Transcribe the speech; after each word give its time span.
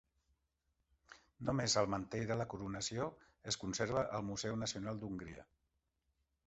Només 1.49 1.75
el 1.81 1.89
mantell 1.95 2.25
de 2.31 2.39
la 2.41 2.47
coronació 2.55 3.07
es 3.53 3.61
conserva 3.67 4.09
al 4.21 4.27
Museu 4.33 4.61
Nacional 4.67 5.05
d'Hongria. 5.05 5.49